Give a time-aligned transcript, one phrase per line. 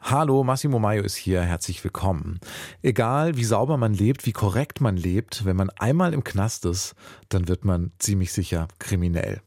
[0.00, 2.38] Hallo, Massimo Maio ist hier, herzlich willkommen.
[2.82, 6.94] Egal wie sauber man lebt, wie korrekt man lebt, wenn man einmal im Knast ist,
[7.28, 9.42] dann wird man ziemlich sicher kriminell.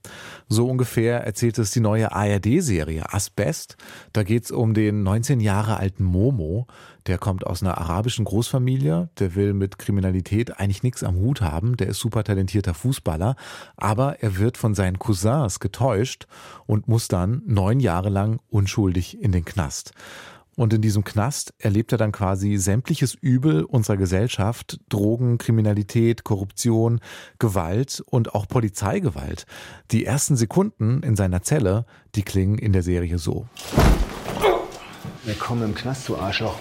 [0.49, 3.77] So ungefähr erzählt es die neue ARD-Serie Asbest.
[4.11, 6.67] Da geht es um den 19 Jahre alten Momo.
[7.07, 11.77] Der kommt aus einer arabischen Großfamilie, der will mit Kriminalität eigentlich nichts am Hut haben,
[11.77, 13.35] der ist super talentierter Fußballer,
[13.77, 16.27] aber er wird von seinen Cousins getäuscht
[16.67, 19.93] und muss dann neun Jahre lang unschuldig in den Knast.
[20.61, 26.99] Und in diesem Knast erlebt er dann quasi sämtliches Übel unserer Gesellschaft, Drogen, Kriminalität, Korruption,
[27.39, 29.47] Gewalt und auch Polizeigewalt.
[29.89, 33.47] Die ersten Sekunden in seiner Zelle, die klingen in der Serie so.
[35.23, 36.59] Willkommen im Knast, du Arschloch.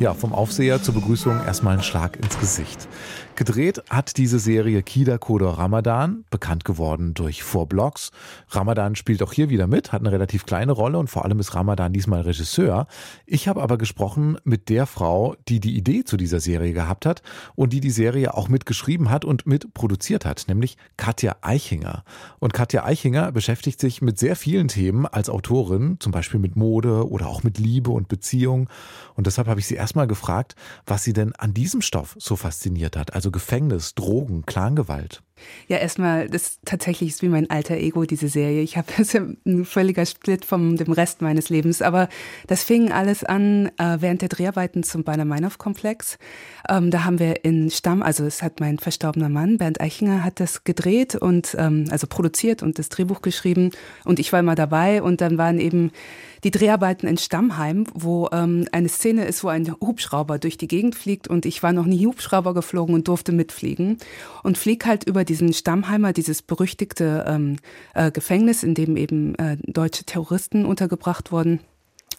[0.00, 2.88] Ja, vom Aufseher zur Begrüßung erstmal ein Schlag ins Gesicht.
[3.36, 8.12] Gedreht hat diese Serie Kida Kodor Ramadan, bekannt geworden durch Four Blocks.
[8.50, 11.52] Ramadan spielt auch hier wieder mit, hat eine relativ kleine Rolle und vor allem ist
[11.52, 12.86] Ramadan diesmal Regisseur.
[13.26, 17.22] Ich habe aber gesprochen mit der Frau, die die Idee zu dieser Serie gehabt hat
[17.56, 22.04] und die die Serie auch mitgeschrieben hat und mitproduziert hat, nämlich Katja Eichinger.
[22.38, 27.08] Und Katja Eichinger beschäftigt sich mit sehr vielen Themen als Autorin, zum Beispiel mit Mode
[27.08, 28.68] oder auch mit Liebe und Beziehung.
[29.14, 32.96] Und deshalb habe ich sie erstmal gefragt, was sie denn an diesem Stoff so fasziniert
[32.96, 33.12] hat.
[33.12, 35.22] Also Gefängnis, Drogen, Clangewalt.
[35.66, 38.62] Ja, erstmal, das tatsächlich ist wie mein alter Ego, diese Serie.
[38.62, 41.82] Ich habe das ein völliger Split vom dem Rest meines Lebens.
[41.82, 42.08] Aber
[42.46, 46.18] das fing alles an äh, während der Dreharbeiten zum Baader-Meinhof-Komplex.
[46.68, 50.40] Ähm, da haben wir in Stamm, also es hat mein verstorbener Mann, Bernd Eichinger, hat
[50.40, 53.70] das gedreht und ähm, also produziert und das Drehbuch geschrieben.
[54.04, 55.90] Und ich war immer dabei und dann waren eben
[56.44, 60.94] die Dreharbeiten in Stammheim, wo ähm, eine Szene ist, wo ein Hubschrauber durch die Gegend
[60.94, 63.96] fliegt und ich war noch nie Hubschrauber geflogen und durfte mitfliegen
[64.42, 67.56] und flieg halt über diesen Stammheimer, dieses berüchtigte ähm,
[67.94, 71.60] äh, Gefängnis, in dem eben äh, deutsche Terroristen untergebracht wurden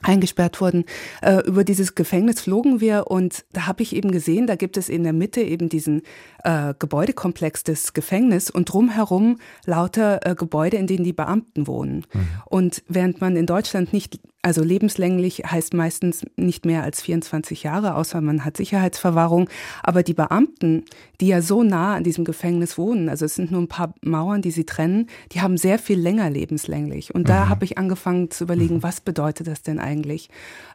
[0.01, 0.85] eingesperrt wurden.
[1.21, 4.89] Äh, über dieses Gefängnis flogen wir und da habe ich eben gesehen, da gibt es
[4.89, 6.01] in der Mitte eben diesen
[6.43, 12.05] äh, Gebäudekomplex des Gefängnisses und drumherum lauter äh, Gebäude, in denen die Beamten wohnen.
[12.13, 12.27] Mhm.
[12.45, 17.95] Und während man in Deutschland nicht, also lebenslänglich heißt meistens nicht mehr als 24 Jahre,
[17.95, 19.49] außer man hat Sicherheitsverwahrung,
[19.81, 20.83] aber die Beamten,
[21.19, 24.43] die ja so nah an diesem Gefängnis wohnen, also es sind nur ein paar Mauern,
[24.43, 27.15] die sie trennen, die haben sehr viel länger lebenslänglich.
[27.15, 27.27] Und mhm.
[27.27, 28.83] da habe ich angefangen zu überlegen, mhm.
[28.83, 30.29] was bedeutet das denn eigentlich?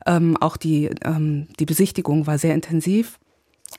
[0.05, 3.21] Ähm, auch die, ähm, die Besichtigung war sehr intensiv.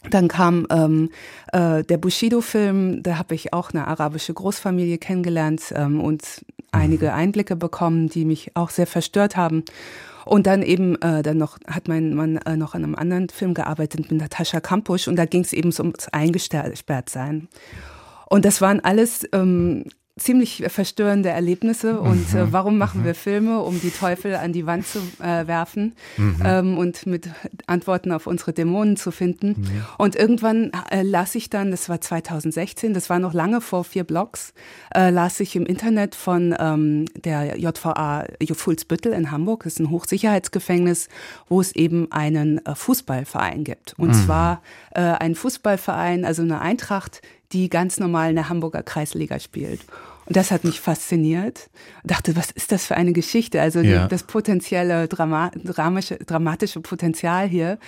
[0.09, 1.09] Dann kam ähm,
[1.51, 6.23] äh, der Bushido-Film, da habe ich auch eine arabische Großfamilie kennengelernt ähm, und
[6.71, 7.13] einige mhm.
[7.13, 9.63] Einblicke bekommen, die mich auch sehr verstört haben.
[10.25, 13.53] Und dann eben, äh, dann noch hat mein Mann äh, noch an einem anderen Film
[13.53, 17.47] gearbeitet mit Natascha Kampusch und da ging es eben ums Eingesperrtsein.
[18.29, 19.85] Und das waren alles ähm,
[20.21, 22.53] ziemlich verstörende Erlebnisse und äh, mhm.
[22.53, 23.05] warum machen mhm.
[23.05, 26.37] wir Filme, um die Teufel an die Wand zu äh, werfen mhm.
[26.43, 27.29] ähm, und mit
[27.67, 29.63] Antworten auf unsere Dämonen zu finden.
[29.63, 29.95] Ja.
[29.97, 34.03] Und irgendwann äh, las ich dann, das war 2016, das war noch lange vor vier
[34.03, 34.53] Blogs,
[34.93, 39.89] äh, las ich im Internet von ähm, der JVA Fuhlsbüttel in Hamburg, das ist ein
[39.89, 41.09] Hochsicherheitsgefängnis,
[41.47, 43.95] wo es eben einen äh, Fußballverein gibt.
[43.97, 44.13] Und mhm.
[44.13, 44.61] zwar
[44.91, 47.21] äh, ein Fußballverein, also eine Eintracht,
[47.53, 49.81] die ganz normal in der Hamburger Kreisliga spielt.
[50.25, 51.69] Und das hat mich fasziniert.
[52.03, 53.61] Ich dachte, was ist das für eine Geschichte?
[53.61, 54.07] Also ja.
[54.07, 57.79] das potenzielle Drama dramatische, dramatische Potenzial hier.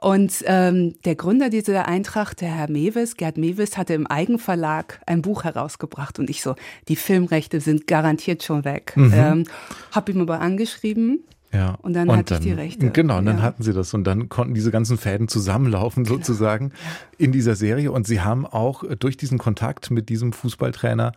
[0.00, 5.22] Und ähm, der Gründer dieser Eintracht, der Herr Mewes, Gerd Mewes, hatte im Eigenverlag ein
[5.22, 6.18] Buch herausgebracht.
[6.18, 6.56] Und ich so,
[6.88, 8.94] die Filmrechte sind garantiert schon weg.
[8.96, 9.12] Mhm.
[9.14, 9.44] Ähm,
[9.92, 11.76] hab ihm aber angeschrieben ja.
[11.82, 12.90] Und dann und hatte dann, ich die Rechte.
[12.90, 13.42] Genau, und dann ja.
[13.42, 16.72] hatten sie das und dann konnten diese ganzen Fäden zusammenlaufen sozusagen
[17.18, 21.12] in dieser Serie und sie haben auch durch diesen Kontakt mit diesem Fußballtrainer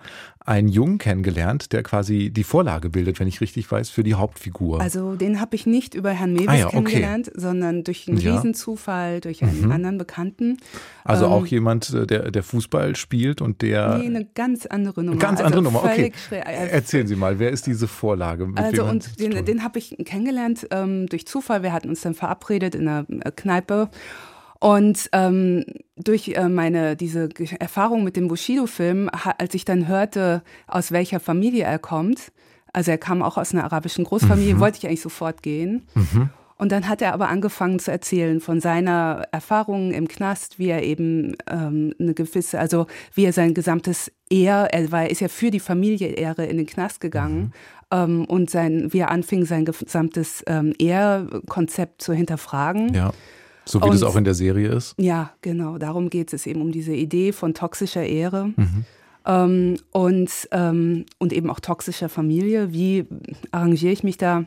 [0.45, 4.79] einen Jungen kennengelernt, der quasi die Vorlage bildet, wenn ich richtig weiß, für die Hauptfigur.
[4.79, 7.39] Also den habe ich nicht über Herrn Mewes ah, ja, kennengelernt, okay.
[7.41, 8.35] sondern durch einen ja.
[8.35, 9.71] Riesenzufall, durch einen mhm.
[9.71, 10.57] anderen Bekannten.
[11.03, 13.97] Also ähm, auch jemand, äh, der, der Fußball spielt und der...
[13.97, 15.17] Nee, eine ganz andere Nummer.
[15.17, 16.11] Ganz andere also Nummer, okay.
[16.29, 18.47] Erzählen Sie mal, wer ist diese Vorlage?
[18.55, 21.63] Also und den, den habe ich kennengelernt ähm, durch Zufall.
[21.63, 23.89] Wir hatten uns dann verabredet in einer äh, Kneipe
[24.65, 25.63] und ähm,
[25.95, 27.29] durch äh, meine diese
[27.59, 32.31] Erfahrung mit dem Bushido-Film, als ich dann hörte, aus welcher Familie er kommt,
[32.73, 34.59] also er kam auch aus einer arabischen Großfamilie, mhm.
[34.59, 35.83] wollte ich eigentlich sofort gehen.
[35.93, 36.29] Mhm.
[36.57, 40.81] Und dann hat er aber angefangen zu erzählen von seiner Erfahrung im Knast, wie er
[40.81, 45.51] eben ähm, eine gewisse, also wie er sein gesamtes Ehr, er war, ist ja für
[45.51, 47.51] die Familie-Ehre in den Knast gegangen mhm.
[47.91, 52.95] ähm, und sein, wie er anfing, sein gesamtes ähm, Ehrkonzept zu hinterfragen.
[52.95, 53.11] Ja.
[53.65, 54.95] So wie und, das auch in der Serie ist?
[54.97, 55.77] Ja, genau.
[55.77, 58.53] Darum geht es eben um diese Idee von toxischer Ehre.
[58.55, 58.85] Mhm.
[59.25, 62.71] Ähm, und, ähm, und eben auch toxischer Familie.
[62.71, 63.05] Wie
[63.51, 64.45] arrangiere ich mich da?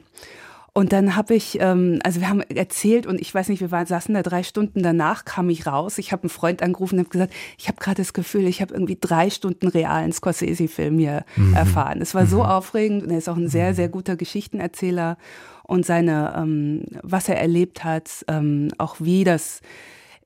[0.78, 3.86] Und dann habe ich, ähm, also wir haben erzählt und ich weiß nicht, wir waren,
[3.86, 5.98] saßen da drei Stunden danach, kam ich raus.
[5.98, 8.74] Ich habe einen Freund angerufen und habe gesagt, ich habe gerade das Gefühl, ich habe
[8.74, 11.54] irgendwie drei Stunden realen Scorsese-Film hier mhm.
[11.54, 12.00] erfahren.
[12.00, 12.28] Es war mhm.
[12.28, 15.18] so aufregend und er ist auch ein sehr, sehr guter Geschichtenerzähler
[15.64, 19.62] und seine, ähm, was er erlebt hat, ähm, auch wie das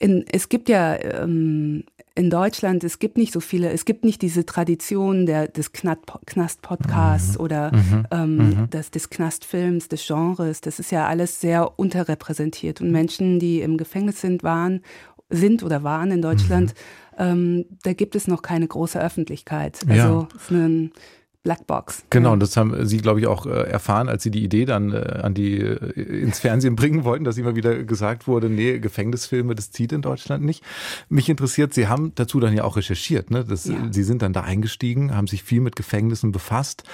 [0.00, 1.84] in, es gibt ja ähm,
[2.14, 7.38] in Deutschland, es gibt nicht so viele, es gibt nicht diese Tradition der, des Knast-Podcasts
[7.38, 7.44] mhm.
[7.44, 8.06] oder mhm.
[8.11, 8.70] Ähm, mhm.
[8.70, 10.61] Des, des Knastfilms, des Genres.
[10.61, 12.81] Das ist ja alles sehr unterrepräsentiert.
[12.81, 14.82] Und Menschen, die im Gefängnis sind, waren,
[15.31, 16.75] sind oder waren in Deutschland,
[17.19, 17.19] mhm.
[17.19, 19.81] ähm, da gibt es noch keine große Öffentlichkeit.
[19.88, 20.29] Also ja.
[20.37, 20.93] es ist ein
[21.42, 22.04] Blackbox.
[22.10, 22.32] Genau, ja.
[22.34, 25.20] und das haben Sie, glaube ich, auch äh, erfahren, als Sie die Idee dann äh,
[25.22, 29.70] an die äh, ins Fernsehen bringen wollten, dass immer wieder gesagt wurde, nee, Gefängnisfilme, das
[29.72, 30.62] zieht in Deutschland nicht.
[31.08, 33.44] Mich interessiert, Sie haben dazu dann ja auch recherchiert, ne?
[33.44, 33.74] Das, ja.
[33.90, 36.84] Sie sind dann da eingestiegen, haben sich viel mit Gefängnissen befasst.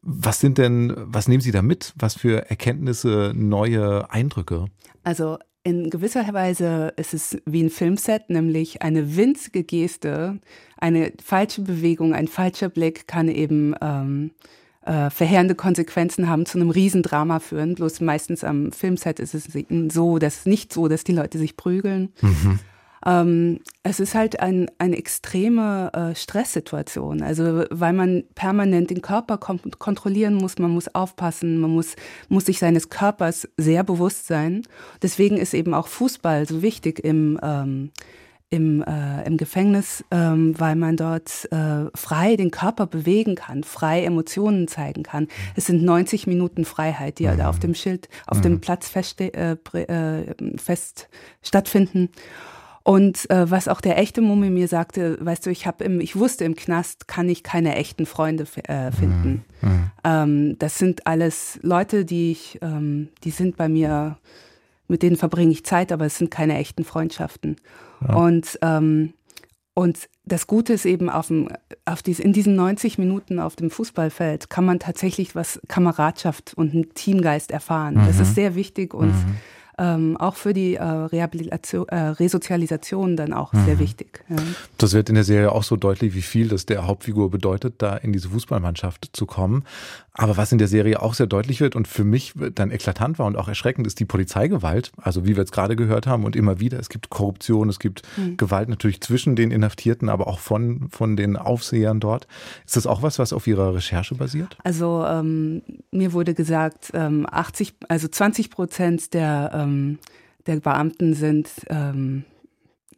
[0.00, 1.92] Was sind denn, was nehmen Sie da mit?
[1.96, 4.66] Was für Erkenntnisse, neue Eindrücke?
[5.02, 5.38] Also
[5.68, 10.38] in gewisser Weise ist es wie ein Filmset, nämlich eine winzige Geste,
[10.78, 14.30] eine falsche Bewegung, ein falscher Blick kann eben ähm,
[14.86, 17.74] äh, verheerende Konsequenzen haben, zu einem Riesendrama führen.
[17.74, 19.46] Bloß meistens am Filmset ist es
[19.92, 22.14] so, dass nicht so, dass die Leute sich prügeln.
[22.22, 22.60] Mhm.
[23.06, 27.22] Ähm, es ist halt ein, eine extreme äh, Stresssituation.
[27.22, 31.96] Also weil man permanent den Körper kontrollieren muss, man muss aufpassen, man muss,
[32.28, 34.62] muss sich seines Körpers sehr bewusst sein.
[35.02, 37.90] Deswegen ist eben auch Fußball so wichtig im ähm,
[38.50, 44.04] im, äh, im Gefängnis, ähm, weil man dort äh, frei den Körper bewegen kann, frei
[44.04, 45.28] Emotionen zeigen kann.
[45.54, 47.36] Es sind 90 Minuten Freiheit, die mhm.
[47.36, 48.42] da auf dem Schild, auf mhm.
[48.42, 51.08] dem Platz fest, äh, äh, fest
[51.42, 52.08] stattfinden.
[52.88, 56.16] Und äh, was auch der echte Mummi mir sagte, weißt du, ich habe im, ich
[56.16, 59.44] wusste im Knast kann ich keine echten Freunde äh, finden.
[59.60, 59.68] Mhm.
[59.68, 59.90] mhm.
[60.04, 64.16] Ähm, das sind alles Leute, die ich, ähm, die sind bei mir,
[64.86, 67.56] mit denen verbringe ich Zeit, aber es sind keine echten Freundschaften.
[68.08, 68.14] Ja.
[68.14, 69.12] Und ähm,
[69.74, 71.50] und das Gute ist eben auf dem,
[71.84, 76.72] auf dies, in diesen 90 Minuten auf dem Fußballfeld kann man tatsächlich was Kameradschaft und
[76.72, 77.96] einen Teamgeist erfahren.
[77.96, 78.06] Mhm.
[78.06, 79.36] Das ist sehr wichtig und mhm
[79.78, 83.64] ähm, auch für die äh, Rehabilitation, äh, Resozialisation dann auch mhm.
[83.64, 84.24] sehr wichtig.
[84.28, 84.36] Ja.
[84.76, 87.96] Das wird in der Serie auch so deutlich, wie viel das der Hauptfigur bedeutet, da
[87.96, 89.64] in diese Fußballmannschaft zu kommen.
[90.18, 93.26] Aber was in der Serie auch sehr deutlich wird und für mich dann eklatant war
[93.26, 94.92] und auch erschreckend, ist die Polizeigewalt.
[95.00, 98.02] Also wie wir jetzt gerade gehört haben und immer wieder, es gibt Korruption, es gibt
[98.16, 98.36] mhm.
[98.36, 102.26] Gewalt natürlich zwischen den Inhaftierten, aber auch von, von den Aufsehern dort.
[102.66, 104.58] Ist das auch was, was auf Ihrer Recherche basiert?
[104.64, 109.98] Also ähm, mir wurde gesagt, ähm, 80, also 20 Prozent der ähm, ähm,
[110.46, 112.24] der Beamten sind ähm,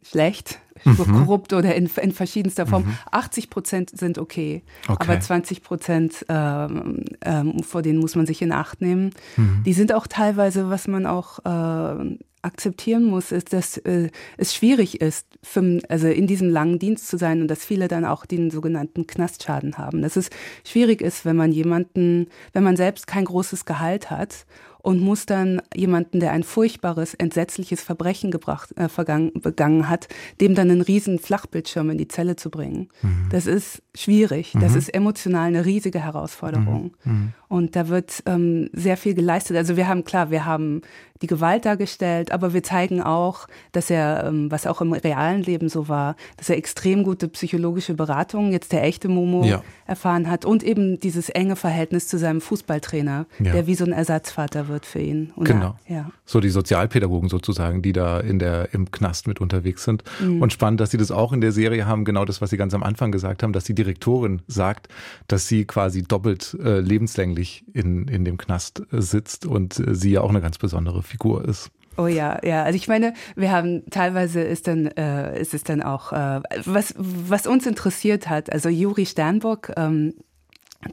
[0.03, 0.97] schlecht, mhm.
[0.97, 2.85] korrupt oder in, in verschiedenster Form.
[2.85, 2.99] Mhm.
[3.11, 8.43] 80 Prozent sind okay, okay, aber 20 Prozent, ähm, ähm, vor denen muss man sich
[8.43, 9.11] in Acht nehmen.
[9.37, 9.63] Mhm.
[9.65, 15.01] Die sind auch teilweise, was man auch äh, akzeptieren muss, ist, dass äh, es schwierig
[15.01, 18.51] ist, für, also in diesem langen Dienst zu sein und dass viele dann auch den
[18.51, 20.03] sogenannten Knastschaden haben.
[20.03, 20.31] Dass es
[20.65, 24.47] schwierig ist, wenn man jemanden, wenn man selbst kein großes Gehalt hat
[24.83, 30.09] und muss dann jemanden, der ein furchtbares, entsetzliches Verbrechen gebracht, äh, vergangen, begangen hat,
[30.41, 32.89] dem dann einen riesen Flachbildschirm in die Zelle zu bringen.
[33.03, 33.29] Mhm.
[33.31, 34.55] Das ist schwierig.
[34.55, 34.61] Mhm.
[34.61, 36.93] Das ist emotional eine riesige Herausforderung.
[37.05, 37.13] Mhm.
[37.13, 37.33] mhm.
[37.49, 39.57] Und da wird ähm, sehr viel geleistet.
[39.57, 40.83] Also wir haben, klar, wir haben
[41.21, 45.69] die Gewalt dargestellt, aber wir zeigen auch, dass er, ähm, was auch im realen Leben
[45.69, 49.63] so war, dass er extrem gute psychologische Beratung, jetzt der echte Momo, ja.
[49.87, 53.53] erfahren hat und eben dieses enge Verhältnis zu seinem Fußballtrainer, ja.
[53.53, 55.33] der wie so ein Ersatzvater wird für ihn.
[55.37, 55.77] Und genau.
[55.89, 56.11] Ja.
[56.25, 60.05] So die Sozialpädagogen sozusagen, die da in der, im Knast mit unterwegs sind.
[60.21, 60.43] Mhm.
[60.43, 62.75] Und spannend, dass sie das auch in der Serie haben, genau das, was sie ganz
[62.75, 64.89] am Anfang gesagt haben, dass die Direktorin sagt,
[65.29, 70.13] dass sie quasi doppelt äh, lebenslänglich in, in dem Knast äh, sitzt und äh, sie
[70.13, 71.71] ja auch eine ganz besondere Figur ist.
[71.97, 72.63] Oh ja, ja.
[72.63, 76.95] Also ich meine, wir haben teilweise ist dann äh, ist es dann auch äh, was
[76.97, 78.51] was uns interessiert hat.
[78.53, 80.15] Also Juri Sternburg, ähm,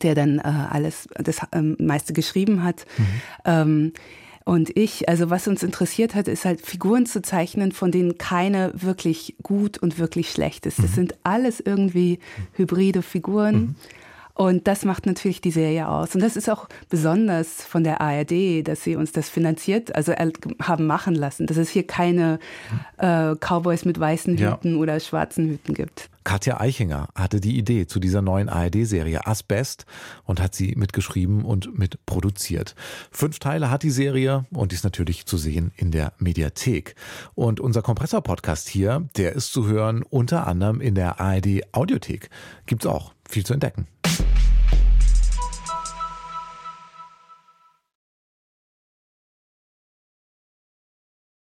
[0.02, 2.86] der dann äh, alles das ähm, meiste geschrieben hat.
[2.98, 3.06] Mhm.
[3.46, 3.94] Ähm,
[4.46, 8.72] und ich, also was uns interessiert hat, ist halt Figuren zu zeichnen, von denen keine
[8.76, 10.80] wirklich gut und wirklich schlecht ist.
[10.80, 10.96] Das mhm.
[10.96, 12.20] sind alles irgendwie
[12.54, 13.56] hybride Figuren.
[13.56, 13.76] Mhm
[14.38, 16.14] Und das macht natürlich die Serie aus.
[16.14, 20.86] Und das ist auch besonders von der ARD, dass sie uns das finanziert, also haben
[20.86, 22.38] machen lassen, dass es hier keine
[22.98, 24.78] äh, Cowboys mit weißen Hüten ja.
[24.78, 26.12] oder schwarzen Hüten gibt.
[26.24, 29.88] Katja Eichinger hatte die Idee zu dieser neuen ARD-Serie Asbest
[30.26, 32.76] und hat sie mitgeschrieben und mitproduziert.
[33.10, 36.94] Fünf Teile hat die Serie und die ist natürlich zu sehen in der Mediathek.
[37.34, 42.30] Und unser Kompressor-Podcast hier, der ist zu hören unter anderem in der ARD-Audiothek.
[42.68, 43.88] Gibt's auch viel zu entdecken.